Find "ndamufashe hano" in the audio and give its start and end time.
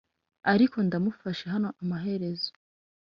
0.87-1.67